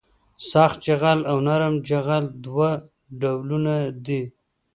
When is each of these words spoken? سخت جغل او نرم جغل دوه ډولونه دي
سخت 0.49 0.77
جغل 0.85 1.19
او 1.29 1.37
نرم 1.47 1.75
جغل 1.89 2.23
دوه 2.45 2.69
ډولونه 3.19 3.73
دي 4.05 4.21